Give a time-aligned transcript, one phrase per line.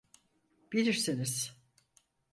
[0.73, 1.55] Bilirsiniz…